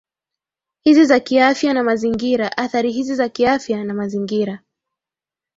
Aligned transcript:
hizi 0.83 1.05
za 1.05 1.19
kiafya 1.19 1.73
na 1.73 1.83
mazingiraAthari 1.83 2.91
hizi 2.91 3.15
za 3.15 3.29
kiafya 3.29 3.83
na 3.83 3.93
mazingira 3.93 4.59